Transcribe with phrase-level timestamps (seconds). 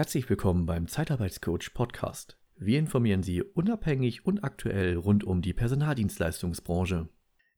[0.00, 2.38] Herzlich willkommen beim Zeitarbeitscoach Podcast.
[2.56, 7.10] Wir informieren Sie unabhängig und aktuell rund um die Personaldienstleistungsbranche.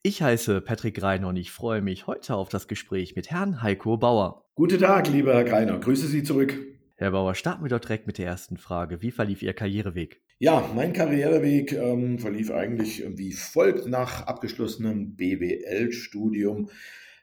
[0.02, 3.96] Ich heiße Patrick Greiner und ich freue mich heute auf das Gespräch mit Herrn Heiko
[3.96, 4.44] Bauer.
[4.56, 5.78] Guten Tag, lieber Herr Greiner.
[5.78, 6.58] Grüße Sie zurück.
[6.96, 9.02] Herr Bauer, starten wir doch direkt mit der ersten Frage.
[9.02, 10.20] Wie verlief Ihr Karriereweg?
[10.40, 16.70] Ja, mein Karriereweg ähm, verlief eigentlich wie folgt nach abgeschlossenem BWL-Studium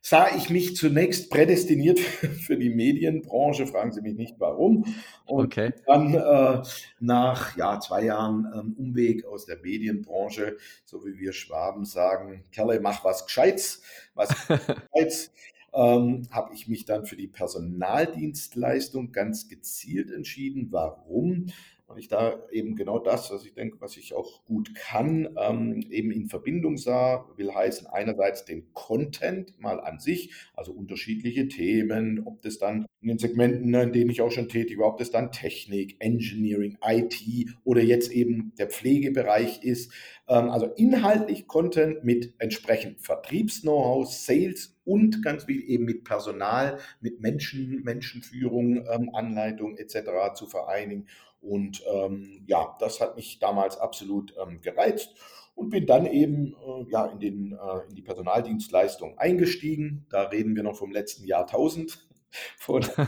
[0.01, 1.99] sah ich mich zunächst prädestiniert
[2.45, 4.85] für die Medienbranche, fragen Sie mich nicht warum.
[5.25, 5.73] Und okay.
[5.85, 6.61] dann äh,
[6.99, 12.79] nach ja, zwei Jahren ähm, Umweg aus der Medienbranche, so wie wir Schwaben sagen, Kerle,
[12.79, 13.81] mach was Gescheites,
[14.13, 15.31] was Gescheites.
[15.73, 20.67] ähm, habe ich mich dann für die Personaldienstleistung ganz gezielt entschieden.
[20.71, 21.47] Warum?
[21.89, 25.83] Weil ich da eben genau das, was ich denke, was ich auch gut kann, ähm,
[25.89, 32.21] eben in Verbindung sah, will heißen einerseits den Content mal an sich, also unterschiedliche Themen,
[32.25, 35.09] ob das dann in den Segmenten, in denen ich auch schon tätig war, ob das
[35.09, 37.23] dann Technik, Engineering, IT
[37.63, 39.91] oder jetzt eben der Pflegebereich ist,
[40.27, 47.19] ähm, also inhaltlich Content mit entsprechend Vertriebs-Know-how, Sales und ganz viel eben mit Personal, mit
[47.19, 50.35] Menschen, Menschenführung, ähm, Anleitung etc.
[50.35, 51.07] zu vereinigen
[51.41, 55.15] und ähm, ja, das hat mich damals absolut ähm, gereizt
[55.59, 60.05] und bin dann eben äh, ja, in, den, äh, in die Personaldienstleistung eingestiegen.
[60.09, 62.05] Da reden wir noch vom letzten Jahrtausend.
[62.57, 63.07] Von äh,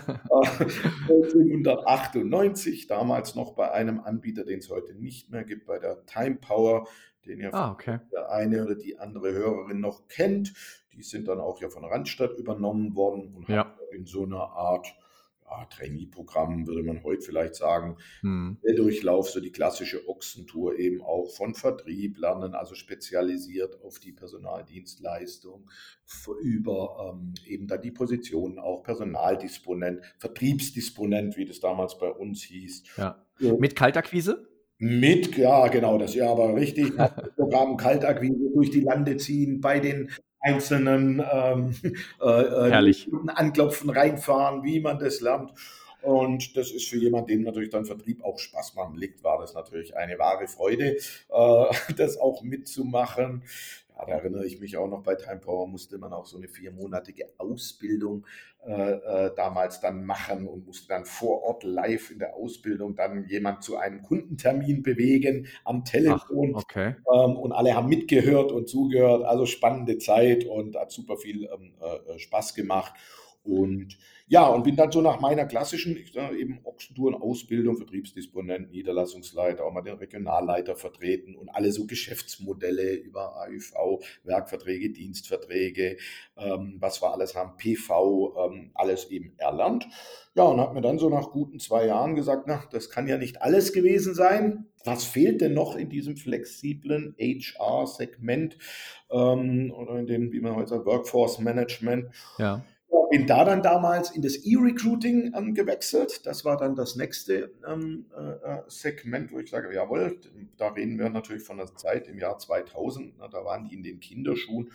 [1.09, 6.37] 1998, damals noch bei einem Anbieter, den es heute nicht mehr gibt, bei der Time
[6.41, 6.87] Power,
[7.27, 7.99] den ja ah, okay.
[8.11, 10.53] der eine oder die andere Hörerin noch kennt.
[10.93, 13.65] Die sind dann auch ja von Randstadt übernommen worden und ja.
[13.65, 14.87] haben in so einer Art
[15.51, 18.57] ah, Trainee-Programm, würde man heute vielleicht sagen, hm.
[18.63, 24.13] der Durchlauf, so die klassische Ochsentour eben auch von Vertrieb lernen, also spezialisiert auf die
[24.13, 25.69] Personaldienstleistung,
[26.41, 32.83] über ähm, eben dann die Positionen auch Personaldisponent, Vertriebsdisponent, wie das damals bei uns hieß.
[32.97, 33.25] Ja.
[33.39, 34.47] Mit Kaltakquise?
[34.77, 36.91] Mit, ja, genau, das ja aber richtig.
[37.35, 40.09] Programm Kaltakquise durch die Lande ziehen, bei den
[40.41, 41.75] einzelnen ähm,
[42.21, 42.95] äh, äh
[43.27, 45.53] anklopfen, reinfahren, wie man das lernt.
[46.01, 49.53] Und das ist für jemanden, dem natürlich dann Vertrieb auch Spaß machen liegt, war das
[49.53, 51.65] natürlich eine wahre Freude, äh,
[51.95, 53.43] das auch mitzumachen.
[54.05, 57.25] Da erinnere ich mich auch noch, bei Time Power musste man auch so eine viermonatige
[57.37, 58.25] Ausbildung
[58.63, 63.25] äh, äh, damals dann machen und musste dann vor Ort live in der Ausbildung dann
[63.25, 66.53] jemand zu einem Kundentermin bewegen am Telefon.
[66.55, 66.95] Ach, okay.
[67.11, 69.23] ähm, und alle haben mitgehört und zugehört.
[69.23, 72.93] Also spannende Zeit und hat super viel ähm, äh, Spaß gemacht.
[73.43, 73.97] Und
[74.27, 79.73] ja, und bin dann so nach meiner klassischen, ich sage eben Ochsentouren-Ausbildung, Vertriebsdisponent, Niederlassungsleiter, auch
[79.73, 83.73] mal den Regionalleiter vertreten und alle so Geschäftsmodelle über AÜV,
[84.23, 85.97] Werkverträge, Dienstverträge,
[86.37, 89.87] ähm, was wir alles haben, PV, ähm, alles eben erlernt.
[90.35, 93.17] Ja, und hat mir dann so nach guten zwei Jahren gesagt, na, das kann ja
[93.17, 94.67] nicht alles gewesen sein.
[94.85, 98.57] Was fehlt denn noch in diesem flexiblen HR-Segment
[99.09, 102.11] ähm, oder in dem, wie man heute sagt, Workforce Management?
[102.37, 102.63] Ja
[103.11, 106.25] bin da dann damals in das E-Recruiting ähm, gewechselt.
[106.25, 110.19] Das war dann das nächste ähm, äh, äh Segment, wo ich sage, jawohl,
[110.57, 113.15] da reden wir natürlich von der Zeit im Jahr 2000.
[113.19, 114.71] Na, da waren die in den Kinderschuhen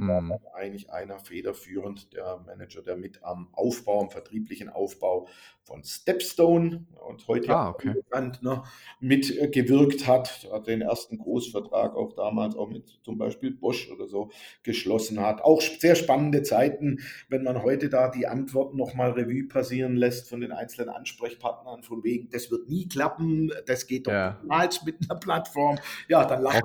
[0.00, 0.30] mhm.
[0.30, 5.28] war eigentlich einer federführend, der Manager, der mit am Aufbau, am vertrieblichen Aufbau
[5.64, 7.92] von Stepstone und heute ah, okay.
[7.92, 8.62] bekannt, ne,
[8.98, 14.30] mitgewirkt hat, hat den ersten Großvertrag auch damals auch mit zum Beispiel Bosch oder so
[14.62, 15.42] geschlossen hat.
[15.42, 20.40] Auch sehr spannende Zeiten, wenn man heute da die Antworten nochmal Revue passieren lässt von
[20.40, 24.38] den einzelnen Ansprechpartnern, von wegen, das wird nie klappen, das geht doch ja.
[24.42, 25.78] niemals mit einer Plattform.
[26.08, 26.62] Ja, dann lachen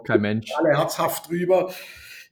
[0.56, 1.70] alle herzhaft drüber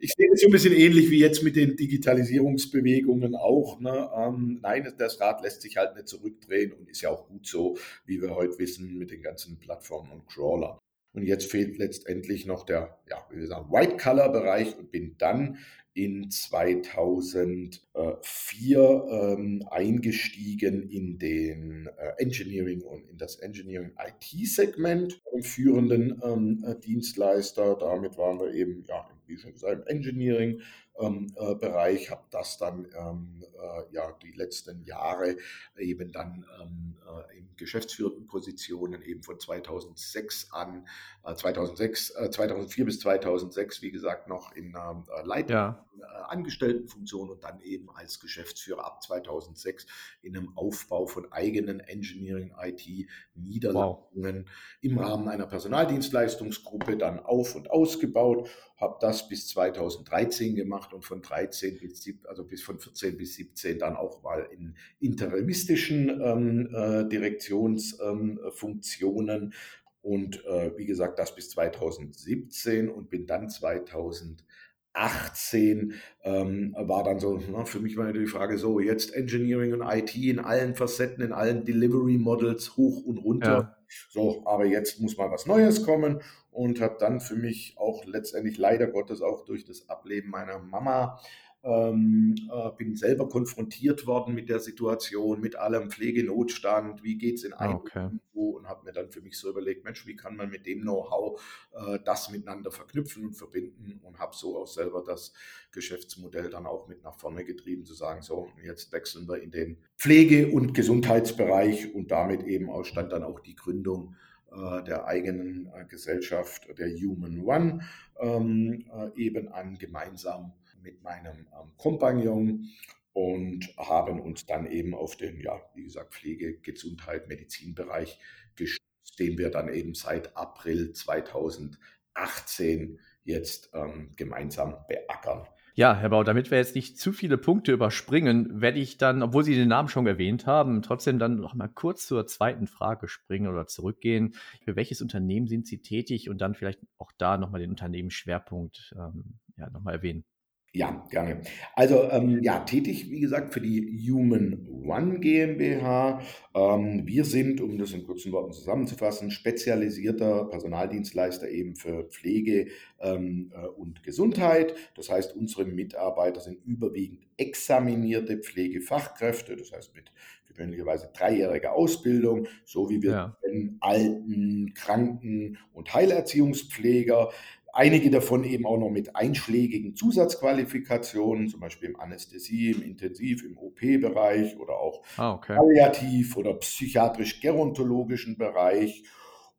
[0.03, 3.79] ich sehe es so ein bisschen ähnlich wie jetzt mit den Digitalisierungsbewegungen auch.
[3.79, 4.09] Ne?
[4.13, 7.77] Ähm, nein, das Rad lässt sich halt nicht zurückdrehen und ist ja auch gut so,
[8.05, 10.77] wie wir heute wissen, mit den ganzen Plattformen und Crawler.
[11.13, 15.57] Und jetzt fehlt letztendlich noch der, ja, wie wir sagen, White-Color-Bereich und bin dann
[15.93, 26.21] in 2004 ähm, eingestiegen in den äh, Engineering und in das Engineering IT-Segment, im führenden
[26.23, 27.77] ähm, äh, Dienstleister.
[27.79, 30.61] Damit waren wir eben, ja, wie schon gesagt, im Engineering
[30.99, 35.37] ähm, äh, Bereich, habe das dann ähm, äh, ja die letzten Jahre
[35.77, 40.87] eben dann ähm, äh, in geschäftsführenden Positionen eben von 2006 an,
[41.23, 45.85] 2006, 2004 bis 2006, wie gesagt, noch in ähm, Leitung, ja.
[46.27, 49.85] Angestelltenfunktion und dann eben als Geschäftsführer ab 2006
[50.21, 54.51] in einem Aufbau von eigenen Engineering IT Niederlassungen wow.
[54.81, 61.05] im Rahmen einer Personaldienstleistungsgruppe dann auf und ausgebaut, habe das bis 2013 gemacht gemacht und
[61.05, 66.69] von 13 bis also bis von 14 bis 17 dann auch mal in interimistischen ähm,
[66.73, 69.53] äh, Direktionsfunktionen ähm,
[70.01, 74.43] und äh, wie gesagt das bis 2017 und bin dann 2000
[74.93, 75.93] 18
[76.23, 80.15] ähm, war dann so, na, für mich war die Frage so, jetzt Engineering und IT
[80.15, 83.47] in allen Facetten, in allen Delivery Models hoch und runter.
[83.47, 83.77] Ja.
[84.09, 88.57] So, aber jetzt muss mal was Neues kommen und habe dann für mich auch letztendlich
[88.57, 91.19] leider Gottes auch durch das Ableben meiner Mama
[91.63, 97.45] ähm, äh, bin selber konfrontiert worden mit der Situation, mit allem Pflegenotstand, wie geht es
[97.45, 98.09] in einem okay.
[98.33, 101.41] und habe mir dann für mich so überlegt, Mensch, wie kann man mit dem Know-how
[101.71, 105.33] äh, das miteinander verknüpfen und verbinden und habe so auch selber das
[105.71, 109.77] Geschäftsmodell dann auch mit nach vorne getrieben, zu sagen, so, jetzt wechseln wir in den
[109.97, 114.15] Pflege- und Gesundheitsbereich und damit eben auch stand dann auch die Gründung
[114.51, 117.79] äh, der eigenen äh, Gesellschaft, der Human One,
[118.19, 122.69] ähm, äh, eben an gemeinsam mit meinem ähm, Kompagnon
[123.13, 128.19] und haben uns dann eben auf den, ja, wie gesagt, Pflege, Gesundheit, Medizinbereich
[128.55, 135.47] gestützt, den wir dann eben seit April 2018 jetzt ähm, gemeinsam beackern.
[135.75, 139.43] Ja, Herr Bau, damit wir jetzt nicht zu viele Punkte überspringen, werde ich dann, obwohl
[139.43, 143.47] Sie den Namen schon erwähnt haben, trotzdem dann noch mal kurz zur zweiten Frage springen
[143.47, 144.35] oder zurückgehen.
[144.63, 149.39] Für welches Unternehmen sind Sie tätig und dann vielleicht auch da nochmal den Unternehmensschwerpunkt ähm,
[149.57, 150.25] ja, nochmal erwähnen?
[150.75, 151.41] Ja, gerne.
[151.75, 156.19] Also ähm, ja, tätig, wie gesagt, für die Human One GmbH.
[156.55, 163.51] Ähm, wir sind, um das in kurzen Worten zusammenzufassen, spezialisierter Personaldienstleister eben für Pflege ähm,
[163.53, 164.73] äh, und Gesundheit.
[164.95, 170.11] Das heißt, unsere Mitarbeiter sind überwiegend examinierte Pflegefachkräfte, das heißt mit
[170.47, 173.37] gewöhnlicherweise dreijähriger Ausbildung, so wie wir ja.
[173.79, 177.29] Alten, Kranken und Heilerziehungspfleger
[177.75, 183.57] Einige davon eben auch noch mit einschlägigen Zusatzqualifikationen, zum Beispiel im Anästhesie, im Intensiv, im
[183.57, 185.55] OP-Bereich oder auch ah, okay.
[185.55, 189.03] palliativ oder psychiatrisch-gerontologischen Bereich.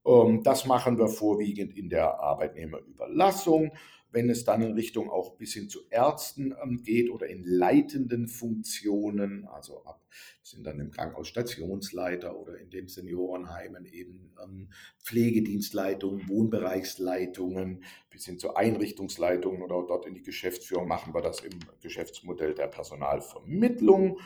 [0.07, 3.73] Ähm, das machen wir vorwiegend in der Arbeitnehmerüberlassung.
[4.15, 8.29] Wenn es dann in Richtung auch bis hin zu Ärzten ähm, geht oder in leitenden
[8.29, 10.01] Funktionen, also ab
[10.43, 14.69] sind dann im Krankenhaus Stationsleiter oder in den Seniorenheimen eben ähm,
[15.03, 21.59] Pflegedienstleitungen, Wohnbereichsleitungen bis hin zu Einrichtungsleitungen oder dort in die Geschäftsführung machen wir das im
[21.81, 24.21] Geschäftsmodell der Personalvermittlung.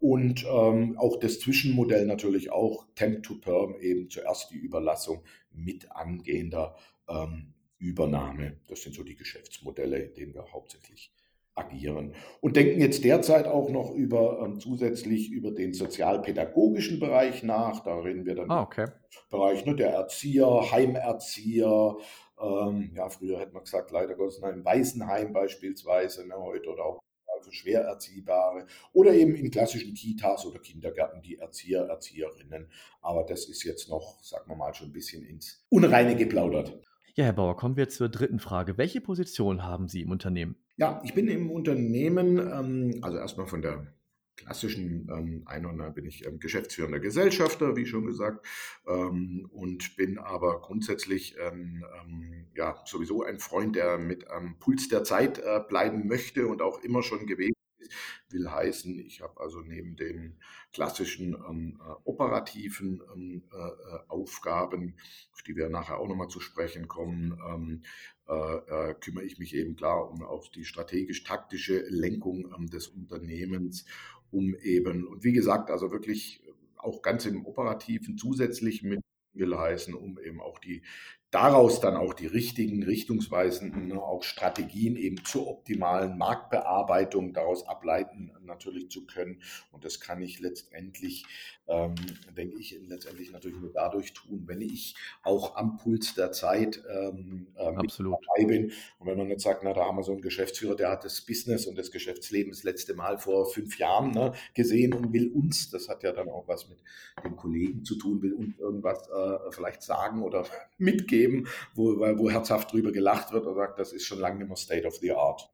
[0.00, 5.90] Und ähm, auch das Zwischenmodell natürlich auch Temp to Perm, eben zuerst die Überlassung mit
[5.92, 6.76] angehender
[7.08, 7.53] ähm,
[7.84, 8.56] Übernahme.
[8.68, 11.12] Das sind so die Geschäftsmodelle, in denen wir hauptsächlich
[11.54, 12.14] agieren.
[12.40, 17.84] Und denken jetzt derzeit auch noch über ähm, zusätzlich über den sozialpädagogischen Bereich nach.
[17.84, 18.86] Da reden wir dann ah, okay.
[19.30, 21.96] Bereich ne, der Erzieher, Heimerzieher.
[22.40, 27.00] Ähm, ja, früher hätte man gesagt, leider Gottes, ein Waisenheim beispielsweise, ne, heute oder auch
[27.36, 32.70] also schwer erziehbare oder eben in klassischen Kitas oder Kindergärten die Erzieher, Erzieherinnen.
[33.02, 36.80] Aber das ist jetzt noch, sagen wir mal, schon ein bisschen ins Unreine geplaudert.
[37.16, 38.76] Ja, Herr Bauer, kommen wir zur dritten Frage.
[38.76, 40.56] Welche Position haben Sie im Unternehmen?
[40.76, 43.94] Ja, ich bin im Unternehmen, ähm, also erstmal von der
[44.34, 48.44] klassischen ähm, Einordner bin ich ähm, geschäftsführender Gesellschafter, wie schon gesagt,
[48.88, 54.88] ähm, und bin aber grundsätzlich ähm, ähm, ja sowieso ein Freund, der mit am Puls
[54.88, 57.53] der Zeit äh, bleiben möchte und auch immer schon gewesen
[58.30, 60.36] will heißen, ich habe also neben den
[60.72, 64.96] klassischen ähm, äh, operativen ähm, äh, äh, Aufgaben,
[65.32, 67.82] auf die wir nachher auch nochmal zu sprechen kommen, ähm,
[68.28, 73.84] äh, äh, kümmere ich mich eben klar um auch die strategisch-taktische Lenkung ähm, des Unternehmens,
[74.30, 76.42] um eben, und wie gesagt, also wirklich
[76.76, 79.00] auch ganz im Operativen zusätzlich mit
[79.34, 80.82] will heißen, um eben auch die
[81.34, 88.30] daraus dann auch die richtigen, richtungsweisenden, ne, auch Strategien eben zur optimalen Marktbearbeitung daraus ableiten
[88.46, 89.42] natürlich zu können.
[89.72, 91.24] Und das kann ich letztendlich,
[91.66, 91.94] ähm,
[92.36, 97.48] denke ich, letztendlich natürlich nur dadurch tun, wenn ich auch am Puls der Zeit ähm,
[97.56, 98.72] äh, dabei bin.
[98.98, 101.20] Und wenn man nicht sagt, na, da haben wir so einen Geschäftsführer, der hat das
[101.20, 105.70] Business und das Geschäftsleben das letzte Mal vor fünf Jahren ne, gesehen und will uns,
[105.70, 106.78] das hat ja dann auch was mit
[107.24, 110.46] den Kollegen zu tun, will uns irgendwas äh, vielleicht sagen oder
[110.78, 114.48] mitgeben geben, wo, wo herzhaft drüber gelacht wird und sagt, das ist schon lange nicht
[114.48, 115.50] mehr State of the Art.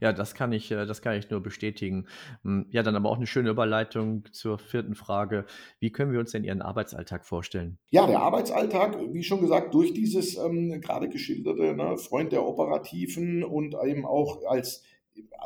[0.00, 2.06] Ja, das kann ich, äh, das kann ich nur bestätigen.
[2.42, 5.46] Hm, ja, dann aber auch eine schöne Überleitung zur vierten Frage.
[5.80, 7.78] Wie können wir uns denn Ihren Arbeitsalltag vorstellen?
[7.90, 13.44] Ja, der Arbeitsalltag, wie schon gesagt, durch dieses ähm, gerade geschilderte ne, Freund der Operativen
[13.44, 14.82] und eben auch als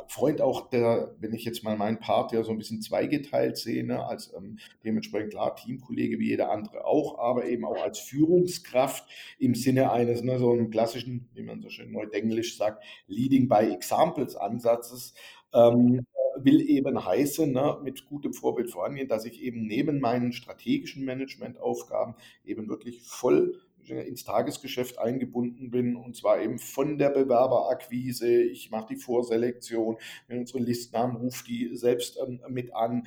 [0.08, 3.84] Freund auch, der, wenn ich jetzt mal meinen Part ja so ein bisschen zweigeteilt sehe,
[3.84, 9.04] ne, als ähm, dementsprechend klar Teamkollege wie jeder andere auch, aber eben auch als Führungskraft
[9.38, 13.72] im Sinne eines, ne, so einem klassischen, wie man so schön neudenglisch sagt, Leading by
[13.72, 15.14] Examples Ansatzes,
[15.52, 16.06] ähm,
[16.38, 22.14] will eben heißen, ne, mit gutem Vorbild vorangehen, dass ich eben neben meinen strategischen Managementaufgaben
[22.44, 28.42] eben wirklich voll ins Tagesgeschäft eingebunden bin und zwar eben von der Bewerberakquise.
[28.42, 29.96] Ich mache die Vorselektion,
[30.28, 33.06] wenn unsere Listen haben, rufe die selbst ähm, mit an,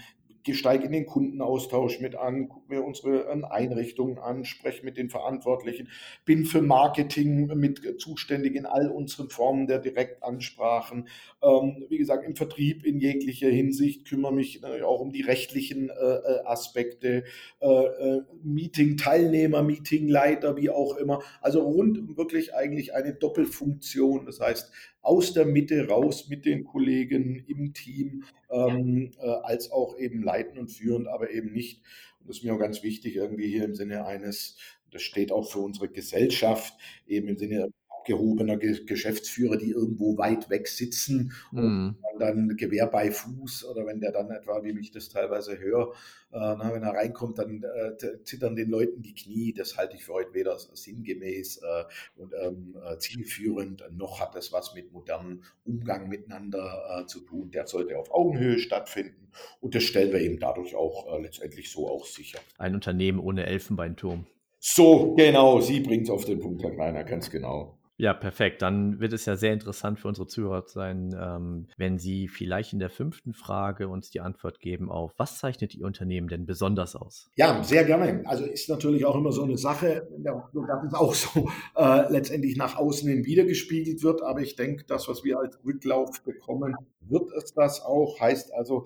[0.51, 5.09] steige in den Kundenaustausch mit an, gucke mir unsere ähm, Einrichtungen an, spreche mit den
[5.09, 5.89] Verantwortlichen,
[6.25, 11.07] bin für Marketing mit zuständig in all unseren Formen der Direktansprachen.
[11.41, 15.89] Ähm, wie gesagt, im Vertrieb in jeglicher Hinsicht kümmere mich äh, auch um die rechtlichen
[15.89, 17.23] äh, äh Aspekte,
[17.59, 21.21] äh, äh, Meeting-Teilnehmer, Meeting-Leiter, wie auch immer.
[21.41, 24.25] Also rund wirklich eigentlich eine Doppelfunktion.
[24.25, 24.71] Das heißt,
[25.09, 30.59] aus der Mitte raus mit den Kollegen im Team, ähm, äh, als auch eben leitend
[30.59, 31.81] und führend, aber eben nicht,
[32.19, 34.57] und das ist mir auch ganz wichtig, irgendwie hier im Sinne eines,
[34.91, 36.75] das steht auch für unsere Gesellschaft,
[37.07, 41.95] eben im Sinne abgehobener Geschäftsführer, die irgendwo weit weg sitzen und mm.
[42.19, 45.93] dann Gewehr bei Fuß oder wenn der dann etwa, wie ich das teilweise höre,
[46.31, 49.53] äh, wenn er reinkommt, dann äh, zittern den Leuten die Knie.
[49.53, 51.83] Das halte ich für heute weder sinngemäß äh,
[52.15, 57.51] und ähm, äh, zielführend, noch hat es was mit modernem Umgang miteinander äh, zu tun.
[57.51, 61.89] Der sollte auf Augenhöhe stattfinden und das stellen wir eben dadurch auch äh, letztendlich so
[61.89, 62.39] auch sicher.
[62.57, 64.25] Ein Unternehmen ohne Elfenbeinturm.
[64.61, 67.78] So, genau, Sie bringen es auf den Punkt, Herr Kleiner, ganz genau.
[67.99, 68.61] Ja, perfekt.
[68.61, 72.79] Dann wird es ja sehr interessant für unsere Zuhörer sein, ähm, wenn Sie vielleicht in
[72.79, 77.29] der fünften Frage uns die Antwort geben auf, was zeichnet Ihr Unternehmen denn besonders aus?
[77.35, 78.23] Ja, sehr gerne.
[78.25, 82.77] Also ist natürlich auch immer so eine Sache, dass es auch so äh, letztendlich nach
[82.77, 84.21] außen hin wiedergespiegelt wird.
[84.21, 86.77] Aber ich denke, das, was wir als Rücklauf bekommen,
[87.09, 88.19] wird es das auch.
[88.19, 88.85] Heißt also,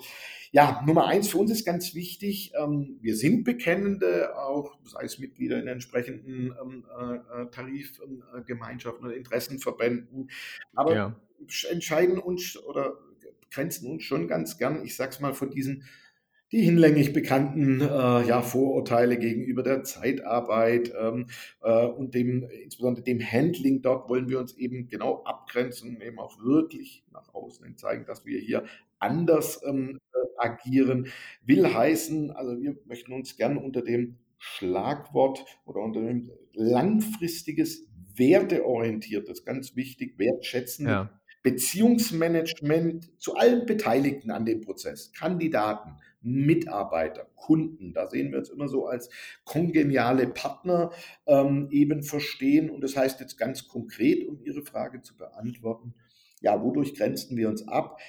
[0.52, 2.54] ja, Nummer eins für uns ist ganz wichtig.
[2.56, 10.30] Ähm, wir sind Bekennende, auch sei es Mitglieder in entsprechenden ähm, äh, Tarifgemeinschaften oder Interessenverbänden.
[10.76, 11.16] Aber ja.
[11.70, 12.98] entscheiden uns oder
[13.52, 15.84] grenzen uns schon ganz gern, ich sag's mal, von diesen
[16.54, 21.26] die hinlänglich bekannten äh, ja, Vorurteile gegenüber der Zeitarbeit ähm,
[21.64, 26.38] äh, und dem, insbesondere dem Handling dort wollen wir uns eben genau abgrenzen, eben auch
[26.44, 28.66] wirklich nach außen zeigen, dass wir hier
[29.00, 31.08] anders ähm, äh, agieren.
[31.44, 39.44] Will heißen, also wir möchten uns gern unter dem Schlagwort oder unter dem langfristiges, werteorientiertes,
[39.44, 40.88] ganz wichtig, wertschätzen.
[40.88, 41.20] Ja.
[41.42, 48.68] Beziehungsmanagement zu allen Beteiligten an dem Prozess, Kandidaten, Mitarbeiter, Kunden, da sehen wir uns immer
[48.68, 49.10] so als
[49.44, 50.92] kongeniale Partner
[51.28, 52.70] ähm, eben verstehen.
[52.70, 55.94] Und das heißt jetzt ganz konkret, um Ihre Frage zu beantworten,
[56.42, 58.00] ja, wodurch grenzen wir uns ab?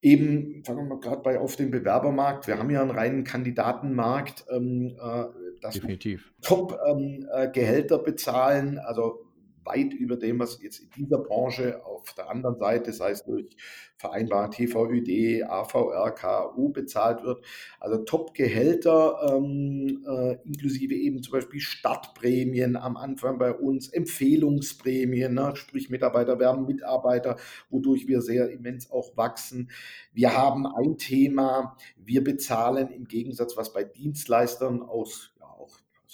[0.00, 2.48] Eben, fangen wir mal gerade bei auf dem Bewerbermarkt.
[2.48, 5.24] Wir haben ja einen reinen Kandidatenmarkt, ähm, äh,
[5.60, 6.32] das Definitiv.
[6.42, 8.78] Top-Gehälter ähm, äh, bezahlen.
[8.80, 9.31] Also
[9.64, 13.56] weit über dem, was jetzt in dieser Branche auf der anderen Seite, sei es durch
[13.96, 17.44] vereinbare TVÖD, AVR, KU bezahlt wird.
[17.78, 25.52] Also Top-Gehälter, ähm, äh, inklusive eben zum Beispiel Startprämien am Anfang bei uns, Empfehlungsprämien, ne?
[25.54, 27.36] sprich Mitarbeiter werben Mitarbeiter,
[27.70, 29.70] wodurch wir sehr immens auch wachsen.
[30.12, 35.31] Wir haben ein Thema, wir bezahlen im Gegensatz, was bei Dienstleistern aus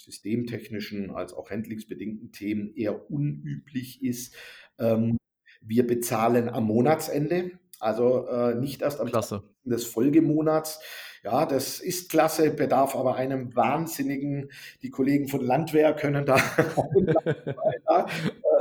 [0.09, 4.35] systemtechnischen als auch handlingsbedingten Themen eher unüblich ist.
[4.79, 5.17] Ähm,
[5.61, 9.43] wir bezahlen am Monatsende, also äh, nicht erst am klasse.
[9.63, 10.79] des Folgemonats.
[11.23, 14.51] Ja, das ist klasse, bedarf aber einem wahnsinnigen,
[14.81, 16.37] die Kollegen von Landwehr können da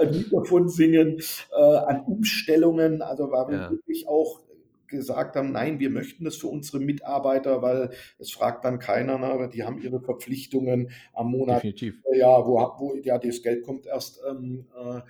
[0.00, 1.23] äh, Lied davon singen,
[1.57, 3.71] äh, an Umstellungen, also wir ja.
[3.71, 4.40] wirklich auch
[4.88, 9.26] gesagt haben, nein, wir möchten das für unsere Mitarbeiter, weil es fragt dann keiner, ne,
[9.26, 11.59] aber die haben ihre Verpflichtungen am Monat.
[11.59, 12.02] Definitiv.
[12.12, 15.00] Ja, wo, wo ja, das Geld kommt erst ähm, äh,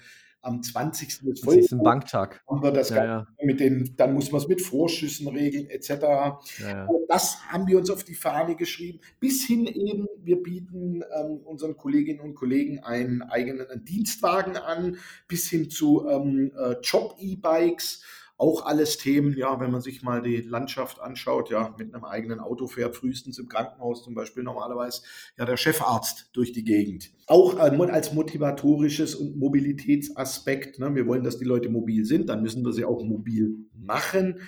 [0.43, 1.21] am 20.
[1.21, 2.43] des Das ist ein Banktag.
[2.49, 3.27] Haben wir das ja, ja.
[3.43, 5.91] mit den, dann muss man es mit Vorschüssen regeln, etc.
[6.61, 9.01] Ja, das haben wir uns auf die Fahne geschrieben.
[9.21, 15.49] Bis hin eben, wir bieten ähm, unseren Kolleginnen und Kollegen einen eigenen Dienstwagen an, bis
[15.49, 18.03] hin zu ähm, äh, Job-E-Bikes
[18.39, 22.39] auch alles Themen, ja, wenn man sich mal die Landschaft anschaut, ja, mit einem eigenen
[22.39, 25.03] Auto fährt frühestens im Krankenhaus zum Beispiel normalerweise
[25.37, 27.11] ja der Chefarzt durch die Gegend.
[27.27, 30.79] Auch als motivatorisches und Mobilitätsaspekt.
[30.79, 34.41] Ne, wir wollen, dass die Leute mobil sind, dann müssen wir sie auch mobil machen.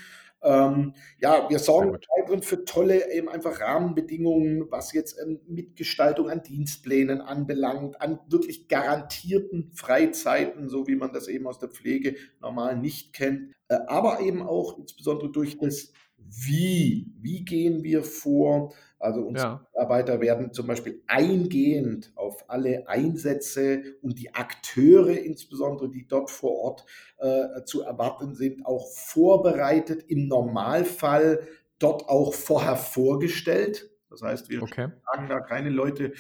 [0.43, 6.43] Ähm, ja, wir sorgen weiterhin für tolle eben einfach Rahmenbedingungen, was jetzt ähm, Mitgestaltung an
[6.43, 12.79] Dienstplänen anbelangt, an wirklich garantierten Freizeiten, so wie man das eben aus der Pflege normal
[12.79, 17.13] nicht kennt äh, aber eben auch insbesondere durch das Wie.
[17.21, 18.73] Wie gehen wir vor?
[18.99, 19.67] Also unsere ja.
[19.73, 26.53] Mitarbeiter werden zum Beispiel eingehend auf alle Einsätze und die Akteure insbesondere, die dort vor
[26.53, 26.85] Ort
[27.19, 31.49] äh, zu erwarten sind, auch vorbereitet, im Normalfall
[31.79, 33.90] dort auch vorher vorgestellt.
[34.11, 34.89] Das heißt, wir okay.
[35.05, 36.13] fragen da keine Leute,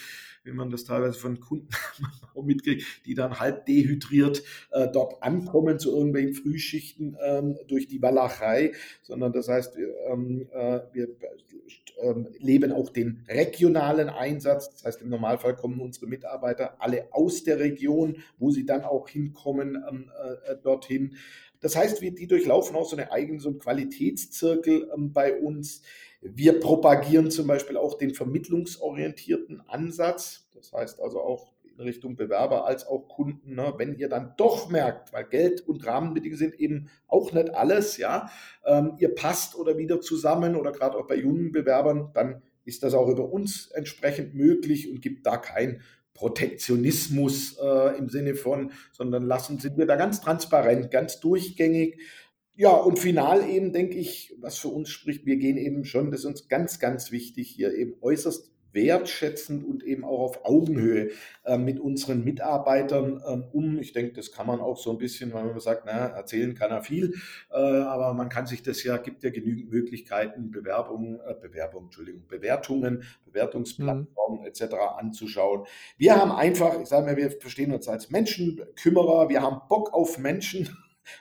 [0.44, 1.68] wie man das teilweise von Kunden
[2.42, 8.72] mitkriegt, die dann halb dehydriert äh, dort ankommen zu irgendwelchen Frühschichten ähm, durch die Walachei,
[9.02, 11.08] sondern das heißt, wir, ähm, äh, wir
[12.00, 14.70] ähm, leben auch den regionalen Einsatz.
[14.70, 19.08] Das heißt, im Normalfall kommen unsere Mitarbeiter alle aus der Region, wo sie dann auch
[19.08, 20.10] hinkommen, ähm,
[20.46, 21.16] äh, dorthin.
[21.60, 25.82] Das heißt, wir, die durchlaufen auch so eine eigene so einen Qualitätszirkel ähm, bei uns.
[26.20, 30.48] Wir propagieren zum Beispiel auch den vermittlungsorientierten Ansatz.
[30.54, 34.68] Das heißt also auch in Richtung Bewerber als auch Kunden, ne, wenn ihr dann doch
[34.68, 38.30] merkt, weil Geld und Rahmenbedingungen sind eben auch nicht alles, ja,
[38.66, 42.92] ähm, ihr passt oder wieder zusammen oder gerade auch bei jungen Bewerbern, dann ist das
[42.92, 45.80] auch über uns entsprechend möglich und gibt da kein
[46.12, 51.98] Protektionismus äh, im Sinne von, sondern lassen sind wir da ganz transparent, ganz durchgängig
[52.60, 56.20] ja, und final eben denke ich, was für uns spricht, wir gehen eben schon, das
[56.20, 61.08] ist uns ganz, ganz wichtig hier eben äußerst wertschätzend und eben auch auf Augenhöhe
[61.44, 63.78] äh, mit unseren Mitarbeitern ähm, um.
[63.78, 66.70] Ich denke, das kann man auch so ein bisschen, wenn man sagt, na, erzählen kann
[66.70, 67.14] er viel,
[67.50, 72.26] äh, aber man kann sich das ja, gibt ja genügend Möglichkeiten, Bewerbungen, äh, Bewerbung, Entschuldigung,
[72.28, 74.46] Bewertungen, Bewertungsplattformen mhm.
[74.46, 74.74] etc.
[74.98, 75.64] anzuschauen.
[75.96, 80.18] Wir haben einfach, ich sage mal, wir verstehen uns als Menschenkümmerer, wir haben Bock auf
[80.18, 80.68] Menschen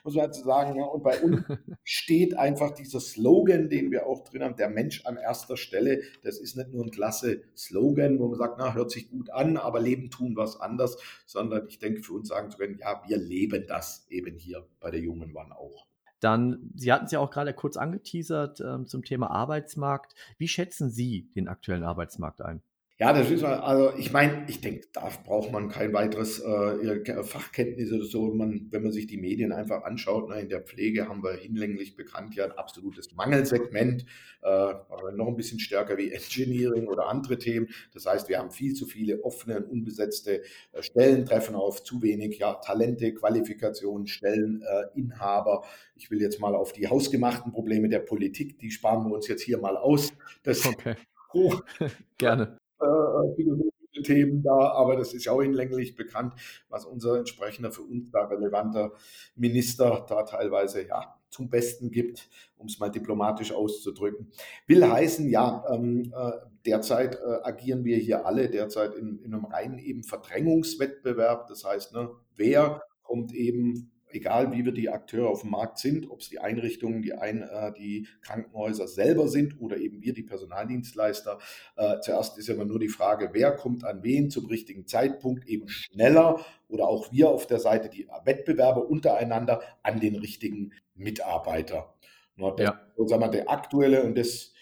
[0.04, 0.78] muss man dazu sagen.
[0.78, 0.86] Ja.
[0.86, 1.44] Und bei uns
[1.84, 6.02] steht einfach dieser Slogan, den wir auch drin haben, der Mensch an erster Stelle.
[6.24, 9.58] Das ist nicht nur ein klasse Slogan, wo man sagt, na, hört sich gut an,
[9.58, 13.18] aber Leben tun was anders, sondern ich denke, für uns sagen zu können, ja, wir
[13.18, 15.88] leben das eben hier bei der jungen One auch.
[16.20, 20.16] Dann, Sie hatten es ja auch gerade kurz angeteasert äh, zum Thema Arbeitsmarkt.
[20.38, 22.62] Wie schätzen Sie den aktuellen Arbeitsmarkt ein?
[23.02, 27.94] Ja, das ist also ich meine, ich denke, da braucht man kein weiteres äh, Fachkenntnis
[27.94, 28.34] oder so.
[28.34, 31.96] Man, wenn man sich die Medien einfach anschaut, ne, in der Pflege haben wir hinlänglich
[31.96, 34.06] bekannt ja ein absolutes Mangelsegment,
[34.42, 34.74] äh,
[35.16, 37.70] noch ein bisschen stärker wie Engineering oder andere Themen.
[37.94, 42.02] Das heißt, wir haben viel zu viele offene und unbesetzte äh, Stellen, treffen auf zu
[42.02, 45.64] wenig ja, Talente, Qualifikationen, Stelleninhaber.
[45.96, 49.44] ich will jetzt mal auf die hausgemachten Probleme der Politik, die sparen wir uns jetzt
[49.44, 50.12] hier mal aus.
[50.44, 50.96] Das okay.
[51.32, 51.64] Hoch,
[52.18, 56.34] Gerne äh, Themen da, aber das ist auch hinlänglich bekannt,
[56.70, 58.94] was unser entsprechender für uns da relevanter
[59.36, 64.32] Minister da teilweise ja zum Besten gibt, um es mal diplomatisch auszudrücken.
[64.68, 66.32] Will heißen, ja, ähm, äh,
[66.66, 71.48] derzeit äh, agieren wir hier alle derzeit in, in einem reinen eben Verdrängungswettbewerb.
[71.48, 76.10] Das heißt, ne, wer kommt eben egal wie wir die Akteure auf dem Markt sind,
[76.10, 80.24] ob es die Einrichtungen, die, ein, äh, die Krankenhäuser selber sind oder eben wir, die
[80.24, 81.40] Personaldienstleister.
[81.76, 85.48] Äh, zuerst ist ja immer nur die Frage, wer kommt an wen zum richtigen Zeitpunkt,
[85.48, 91.94] eben schneller oder auch wir auf der Seite, die Wettbewerber untereinander, an den richtigen Mitarbeiter.
[92.36, 92.82] Na, das ja.
[92.98, 94.54] ist sagen wir, der aktuelle und das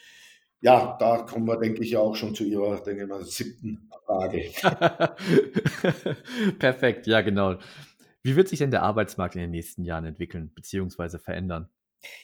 [0.59, 3.89] ja, da kommen wir, denke ich, ja auch schon zu Ihrer, denke ich mal, siebten
[4.05, 4.49] Frage.
[6.59, 7.57] Perfekt, ja, genau.
[8.23, 11.17] Wie wird sich denn der Arbeitsmarkt in den nächsten Jahren entwickeln bzw.
[11.19, 11.69] verändern?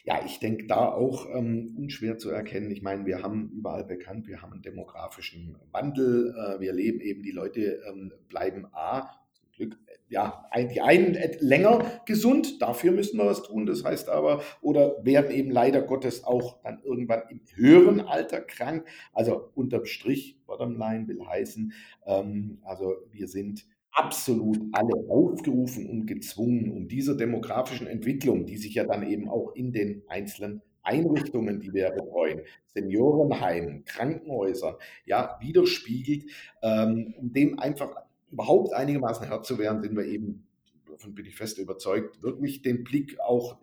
[0.04, 2.72] Ja, ich denke da auch ähm, unschwer zu erkennen.
[2.72, 6.36] Ich meine, wir haben überall bekannt, wir haben einen demografischen Wandel.
[6.38, 9.80] Äh, wir leben eben, die Leute ähm, bleiben A, zum Glück,
[10.10, 13.66] ja, die einen länger gesund, dafür müssen wir was tun.
[13.66, 18.88] Das heißt aber, oder werden eben leider Gottes auch dann irgendwann im höheren Alter krank.
[19.12, 21.74] Also unterm Strich, Bottomline will heißen,
[22.06, 28.74] ähm, also wir sind absolut alle aufgerufen und gezwungen, um dieser demografischen Entwicklung, die sich
[28.74, 32.42] ja dann eben auch in den einzelnen Einrichtungen, die wir betreuen,
[32.74, 34.76] Seniorenheimen, Krankenhäusern,
[35.06, 36.26] ja, widerspiegelt,
[36.62, 37.96] ähm, um dem einfach
[38.32, 40.46] überhaupt einigermaßen Herr zu werden, sind wir eben
[40.94, 43.58] davon bin ich fest überzeugt, wirklich den Blick auch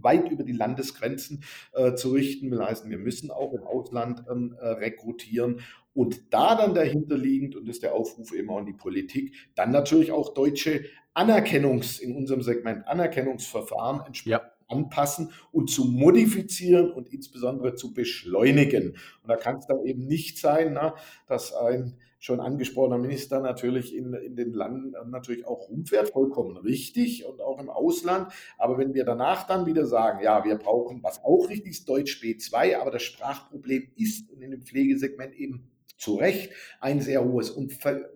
[0.00, 1.42] weit über die Landesgrenzen
[1.72, 2.50] äh, zu richten.
[2.50, 5.60] Will heißen, wir müssen auch im Ausland ähm, äh, rekrutieren
[5.94, 9.34] und da dann dahinter liegend, und das ist der Aufruf eben auch an die Politik,
[9.54, 14.52] dann natürlich auch deutsche Anerkennungs, in unserem Segment Anerkennungsverfahren entsprechend ja.
[14.68, 18.96] anpassen und zu modifizieren und insbesondere zu beschleunigen.
[19.22, 20.96] Und da kann es dann eben nicht sein, na,
[21.28, 27.26] dass ein schon angesprochener Minister natürlich in, in den Landen natürlich auch rumfährt, vollkommen richtig
[27.26, 28.32] und auch im Ausland.
[28.56, 32.22] Aber wenn wir danach dann wieder sagen, ja, wir brauchen, was auch richtig ist, Deutsch
[32.22, 37.72] B2, aber das Sprachproblem ist in dem Pflegesegment eben zu Recht ein sehr hohes und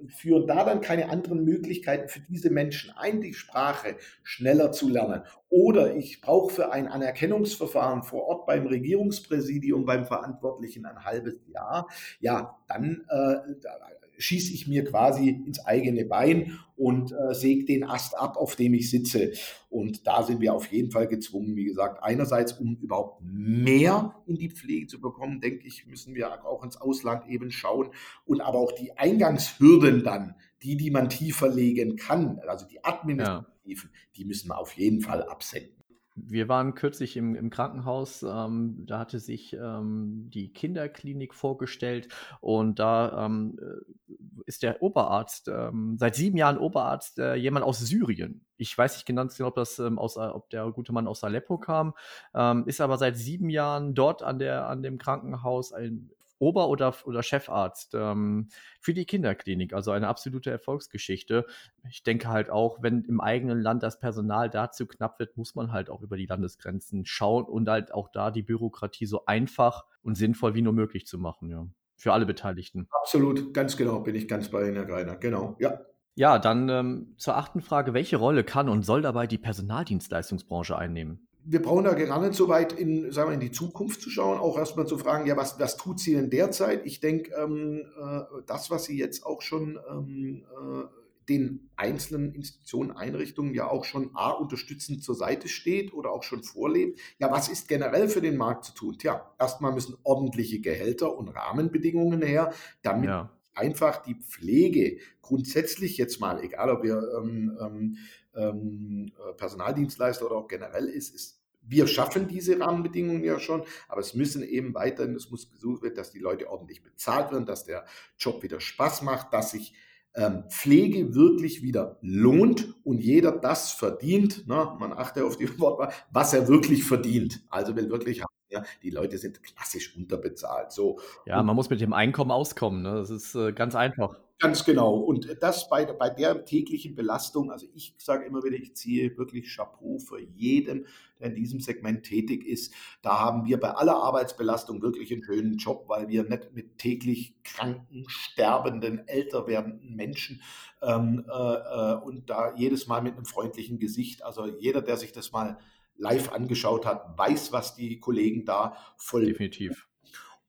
[0.09, 5.23] führen da dann keine anderen Möglichkeiten für diese Menschen ein, die Sprache schneller zu lernen.
[5.49, 11.89] Oder ich brauche für ein Anerkennungsverfahren vor Ort beim Regierungspräsidium, beim Verantwortlichen ein halbes Jahr.
[12.21, 18.17] Ja, dann äh, schieße ich mir quasi ins eigene Bein und äh, säge den Ast
[18.17, 19.33] ab, auf dem ich sitze.
[19.71, 24.37] Und da sind wir auf jeden Fall gezwungen, wie gesagt, einerseits, um überhaupt mehr in
[24.37, 27.91] die Pflege zu bekommen, denke ich, müssen wir auch ins Ausland eben schauen
[28.25, 33.91] und aber auch die Eingangshürden dann, die, die man tiefer legen kann, also die administrativen,
[33.93, 34.01] ja.
[34.17, 35.78] die müssen wir auf jeden Fall absenken.
[36.27, 42.09] Wir waren kürzlich im, im Krankenhaus, ähm, da hatte sich ähm, die Kinderklinik vorgestellt
[42.41, 44.13] und da ähm, äh,
[44.47, 48.45] ist der Oberarzt, ähm, seit sieben Jahren Oberarzt, äh, jemand aus Syrien.
[48.57, 51.95] Ich weiß nicht genau, ob das ähm, aus, ob der gute Mann aus Aleppo kam,
[52.35, 56.95] ähm, ist aber seit sieben Jahren dort an der an dem Krankenhaus ein Ober- oder,
[57.05, 58.49] oder Chefarzt ähm,
[58.81, 59.73] für die Kinderklinik.
[59.73, 61.47] Also eine absolute Erfolgsgeschichte.
[61.91, 65.73] Ich denke halt auch, wenn im eigenen Land das Personal dazu knapp wird, muss man
[65.73, 70.17] halt auch über die Landesgrenzen schauen und halt auch da die Bürokratie so einfach und
[70.17, 71.67] sinnvoll wie nur möglich zu machen, ja.
[72.01, 72.87] Für alle Beteiligten.
[73.03, 75.17] Absolut, ganz genau, bin ich ganz bei Ihnen, Herr Greiner.
[75.17, 75.81] Genau, ja.
[76.15, 77.95] Ja, dann ähm, zur achten Frage.
[77.95, 81.28] Welche Rolle kann und soll dabei die Personaldienstleistungsbranche einnehmen?
[81.51, 84.39] Wir brauchen da gar nicht so weit in, sagen wir, in die Zukunft zu schauen,
[84.39, 86.85] auch erstmal zu fragen, ja, was, was tut sie denn derzeit?
[86.85, 90.85] Ich denke, ähm, äh, das, was sie jetzt auch schon ähm, äh,
[91.31, 96.43] den einzelnen Institutionen, Einrichtungen ja auch schon A, unterstützend zur Seite steht oder auch schon
[96.43, 97.01] vorlebt.
[97.19, 98.99] Ja, was ist generell für den Markt zu tun?
[98.99, 103.31] Tja, erstmal müssen ordentliche Gehälter und Rahmenbedingungen her, damit ja.
[103.55, 107.97] einfach die Pflege grundsätzlich jetzt mal, egal ob wir ähm, ähm,
[108.35, 111.38] ähm Personaldienstleister oder auch generell ist, ist
[111.69, 115.95] wir schaffen diese Rahmenbedingungen ja schon, aber es müssen eben weiterhin, es muss gesucht werden,
[115.95, 117.85] dass die Leute ordentlich bezahlt werden, dass der
[118.19, 119.75] Job wieder Spaß macht, dass sich
[120.15, 125.93] ähm, Pflege wirklich wieder lohnt und jeder das verdient, ne, man achte auf die Wortwahl,
[126.11, 127.43] was er wirklich verdient.
[127.51, 130.73] Also will wirklich haben, ja, die Leute sind klassisch unterbezahlt.
[130.73, 130.99] So.
[131.27, 132.95] Ja, man muss mit dem Einkommen auskommen, ne?
[132.95, 134.19] das ist äh, ganz einfach.
[134.41, 134.95] Ganz genau.
[134.95, 139.53] Und das bei, bei der täglichen Belastung, also ich sage immer wieder, ich ziehe wirklich
[139.53, 140.87] Chapeau für jeden,
[141.19, 142.73] der in diesem Segment tätig ist.
[143.03, 147.35] Da haben wir bei aller Arbeitsbelastung wirklich einen schönen Job, weil wir nicht mit täglich
[147.43, 150.41] kranken, sterbenden, älter werdenden Menschen
[150.83, 154.25] ähm, äh, äh und da jedes Mal mit einem freundlichen Gesicht.
[154.25, 155.59] Also jeder, der sich das mal
[155.99, 159.89] live angeschaut hat, weiß, was die Kollegen da voll Definitiv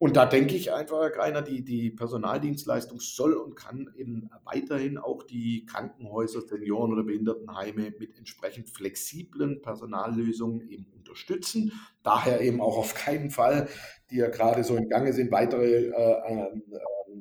[0.01, 4.97] und da denke ich einfach, Herr Greiner, die, die Personaldienstleistung soll und kann eben weiterhin
[4.97, 11.73] auch die Krankenhäuser, Senioren- oder Behindertenheime mit entsprechend flexiblen Personallösungen eben unterstützen.
[12.01, 13.67] Daher eben auch auf keinen Fall,
[14.09, 16.61] die ja gerade so im Gange sind, weitere äh, äh,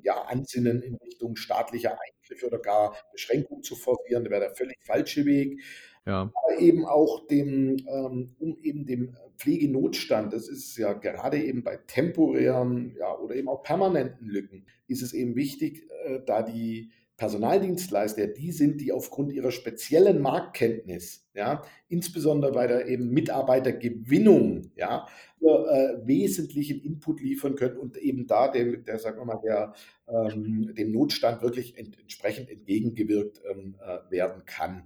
[0.05, 4.23] ja, Ansinnen in Richtung staatlicher Eingriffe oder gar Beschränkung zu forcieren.
[4.23, 5.61] Das wäre der völlig falsche Weg.
[6.09, 6.23] Ja.
[6.23, 11.77] Aber eben auch dem, ähm, um eben dem Pflegenotstand, das ist ja gerade eben bei
[11.87, 18.29] temporären ja, oder eben auch permanenten Lücken, ist es eben wichtig, äh, da die Personaldienstleister
[18.29, 25.07] die sind, die aufgrund ihrer speziellen Marktkenntnis, ja, insbesondere bei der eben Mitarbeitergewinnung, ja,
[25.41, 29.75] äh, wesentlichen Input liefern können und eben da dem, der, sagen wir mal, der,
[30.09, 34.85] ähm, dem Notstand wirklich ent entsprechend entgegengewirkt ähm, äh, werden kann.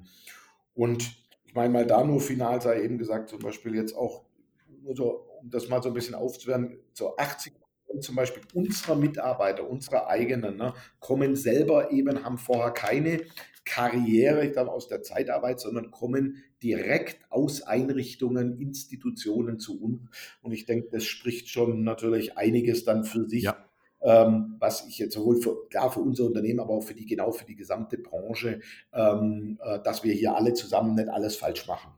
[0.74, 4.24] Und ich meine mal da nur final sei eben gesagt, zum Beispiel jetzt auch,
[4.94, 7.52] so, um das mal so ein bisschen aufzuwärmen, so 80%
[8.00, 13.20] zum Beispiel unserer Mitarbeiter, unserer eigenen, ne, kommen selber eben, haben vorher keine
[13.64, 20.00] Karriere dann aus der Zeitarbeit, sondern kommen direkt aus Einrichtungen, Institutionen zu uns.
[20.40, 23.71] Und ich denke, das spricht schon natürlich einiges dann für sich, ja
[24.02, 27.32] ähm, was ich jetzt sowohl für, klar für unser Unternehmen, aber auch für die, genau
[27.32, 28.60] für die gesamte Branche,
[28.92, 31.92] ähm, äh, dass wir hier alle zusammen nicht alles falsch machen.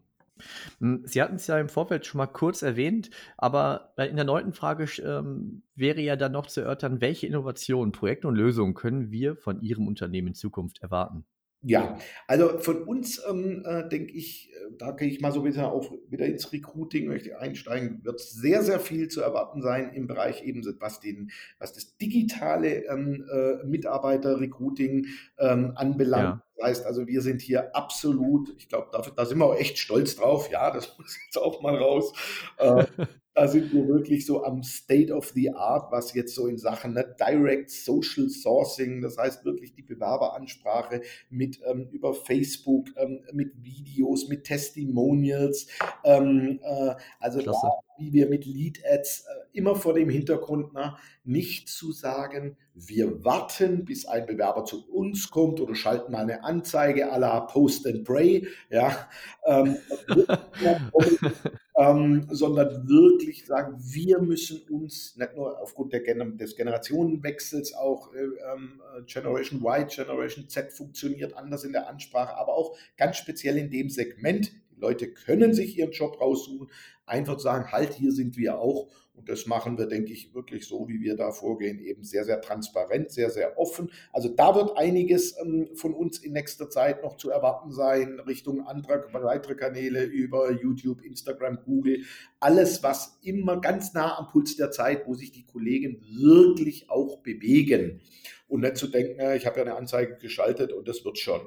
[0.80, 4.52] Hm, Sie hatten es ja im Vorfeld schon mal kurz erwähnt, aber in der neunten
[4.52, 9.36] Frage ähm, wäre ja dann noch zu erörtern, welche Innovationen, Projekte und Lösungen können wir
[9.36, 11.24] von Ihrem Unternehmen in Zukunft erwarten?
[11.66, 15.44] Ja, also von uns ähm, äh, denke ich, äh, da gehe ich mal so ein
[15.44, 20.06] bisschen auch wieder ins Recruiting, möchte einsteigen, wird sehr, sehr viel zu erwarten sein im
[20.06, 25.06] Bereich eben, was, den, was das digitale ähm, äh, Mitarbeiter-Recruiting
[25.38, 26.40] ähm, anbelangt.
[26.40, 26.46] Ja.
[26.56, 29.78] Das heißt also, wir sind hier absolut, ich glaube, da, da, sind wir auch echt
[29.78, 30.50] stolz drauf.
[30.50, 32.12] Ja, das muss jetzt auch mal raus.
[32.58, 32.84] Äh,
[33.34, 36.94] da sind wir wirklich so am State of the Art, was jetzt so in Sachen
[36.94, 43.52] ne, Direct Social Sourcing, das heißt wirklich die Bewerberansprache mit ähm, über Facebook, ähm, mit
[43.62, 45.66] Videos, mit Testimonials,
[46.04, 47.52] ähm, äh, also da,
[47.98, 53.24] wie wir mit Lead Ads äh, immer vor dem Hintergrund, na, nicht zu sagen, wir
[53.24, 57.86] warten, bis ein Bewerber zu uns kommt oder schalten mal eine Anzeige à la Post
[57.86, 59.08] and Pray, ja,
[59.46, 59.76] ähm,
[61.76, 68.18] ähm, sondern wirklich sagen, wir müssen uns nicht nur aufgrund der, des Generationenwechsels auch äh,
[68.18, 73.70] ähm, Generation Y, Generation Z funktioniert anders in der Ansprache, aber auch ganz speziell in
[73.70, 74.52] dem Segment.
[74.84, 76.70] Leute können sich ihren Job raussuchen,
[77.06, 80.88] einfach sagen, halt, hier sind wir auch und das machen wir, denke ich, wirklich so,
[80.88, 83.90] wie wir da vorgehen, eben sehr, sehr transparent, sehr, sehr offen.
[84.12, 88.66] Also da wird einiges ähm, von uns in nächster Zeit noch zu erwarten sein, Richtung
[88.66, 92.02] anderer weitere Kanäle über YouTube, Instagram, Google.
[92.40, 97.18] Alles, was immer ganz nah am Puls der Zeit, wo sich die Kollegen wirklich auch
[97.18, 98.00] bewegen.
[98.48, 101.40] Und nicht zu denken, ich habe ja eine Anzeige geschaltet und das wird schon.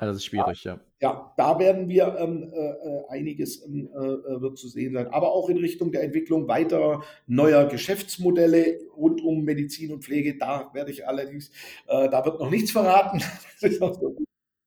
[0.00, 0.78] Ja, das ist schwierig, ja.
[1.00, 5.08] Ja, da werden wir ähm, äh, äh, einiges ähm, äh, äh, wird zu sehen sein,
[5.08, 10.38] aber auch in Richtung der Entwicklung weiterer neuer Geschäftsmodelle rund um Medizin und Pflege.
[10.38, 11.50] Da werde ich allerdings,
[11.88, 13.22] äh, da wird noch nichts verraten.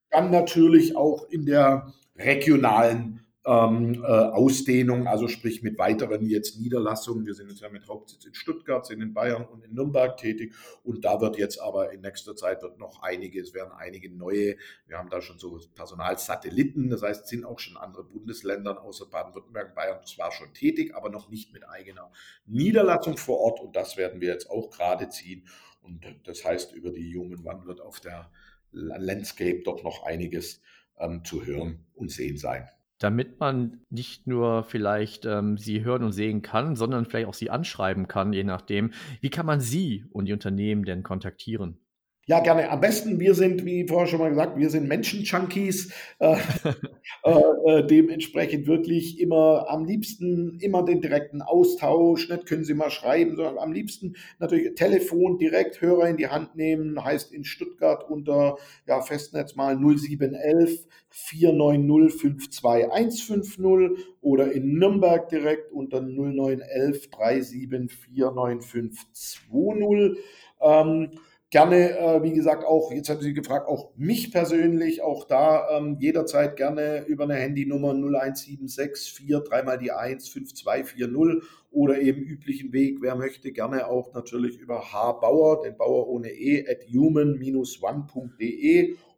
[0.09, 7.25] Dann natürlich auch in der regionalen ähm, äh, Ausdehnung, also sprich mit weiteren jetzt Niederlassungen.
[7.25, 10.53] Wir sind jetzt ja mit Hauptsitz in Stuttgart, sind in Bayern und in Nürnberg tätig.
[10.83, 14.57] Und da wird jetzt aber in nächster Zeit wird noch einige, es werden einige neue,
[14.85, 19.73] wir haben da schon so Personalsatelliten, das heißt, sind auch schon andere Bundesländern außer Baden-Württemberg
[19.73, 22.11] Bayern zwar schon tätig, aber noch nicht mit eigener
[22.45, 23.59] Niederlassung vor Ort.
[23.59, 25.47] Und das werden wir jetzt auch gerade ziehen.
[25.81, 28.31] Und das heißt, über die Human One wird auf der
[28.71, 30.61] Landscape doch noch einiges
[30.99, 32.69] ähm, zu hören und sehen sein
[33.01, 37.49] damit man nicht nur vielleicht ähm, sie hören und sehen kann, sondern vielleicht auch sie
[37.49, 38.91] anschreiben kann, je nachdem.
[39.21, 41.79] Wie kann man sie und die Unternehmen denn kontaktieren?
[42.27, 42.69] Ja, gerne.
[42.69, 45.91] Am besten, wir sind, wie vorher schon mal gesagt, wir sind Menschen-Junkies.
[46.19, 46.37] Äh,
[47.23, 52.29] äh, äh, dementsprechend wirklich immer am liebsten immer den direkten Austausch.
[52.29, 56.55] Nicht können Sie mal schreiben, sondern am liebsten natürlich Telefon direkt Hörer in die Hand
[56.55, 57.03] nehmen.
[57.03, 66.01] Heißt in Stuttgart unter ja, Festnetz mal 0711 490 52150 oder in Nürnberg direkt unter
[66.01, 70.23] 0911 374 9520.
[70.61, 71.17] Ähm,
[71.51, 75.97] gerne, äh, wie gesagt, auch, jetzt haben Sie gefragt, auch mich persönlich, auch da ähm,
[75.99, 83.15] jederzeit gerne über eine Handynummer 01764 dreimal die 1 5240 oder eben üblichen Weg, wer
[83.15, 85.11] möchte, gerne auch natürlich über H.
[85.13, 87.45] Bauer, den Bauer ohne E, at human-one.de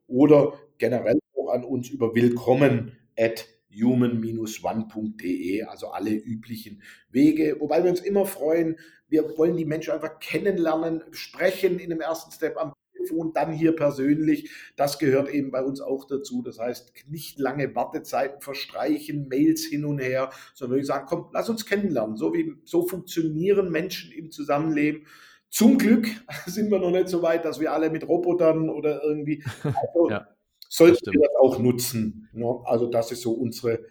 [0.08, 7.90] oder generell auch an uns über willkommen at human-one.de, also alle üblichen Wege, wobei wir
[7.90, 8.78] uns immer freuen,
[9.14, 13.76] wir wollen die Menschen einfach kennenlernen, sprechen in dem ersten Step am Telefon, dann hier
[13.76, 14.50] persönlich.
[14.76, 16.42] Das gehört eben bei uns auch dazu.
[16.42, 21.48] Das heißt, nicht lange Wartezeiten verstreichen, Mails hin und her, sondern wir sagen, komm, lass
[21.48, 22.18] uns kennenlernen.
[22.18, 25.06] So, wie, so funktionieren Menschen im Zusammenleben.
[25.52, 26.08] Zum Glück
[26.48, 29.44] sind wir noch nicht so weit, dass wir alle mit Robotern oder irgendwie.
[29.64, 30.28] Also ja,
[30.70, 32.30] sollten wir das auch nutzen.
[32.34, 32.62] Ne?
[32.66, 33.86] Also, das ist so unsere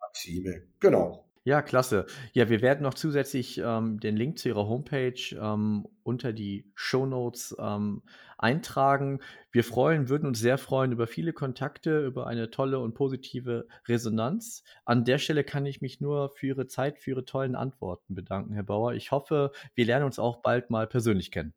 [0.00, 0.62] Maxime.
[0.80, 1.23] Genau.
[1.46, 2.06] Ja, klasse.
[2.32, 7.04] Ja, wir werden noch zusätzlich ähm, den Link zu Ihrer Homepage ähm, unter die Show
[7.04, 8.00] Notes ähm,
[8.38, 9.20] eintragen.
[9.52, 14.64] Wir freuen, würden uns sehr freuen über viele Kontakte, über eine tolle und positive Resonanz.
[14.86, 18.54] An der Stelle kann ich mich nur für Ihre Zeit, für Ihre tollen Antworten bedanken,
[18.54, 18.94] Herr Bauer.
[18.94, 21.52] Ich hoffe, wir lernen uns auch bald mal persönlich kennen.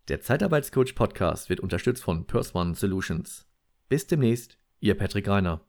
[0.09, 3.47] Der Zeitarbeitscoach Podcast wird unterstützt von Purse One Solutions.
[3.87, 4.57] Bis demnächst.
[4.83, 5.61] Ihr Patrick Reiner.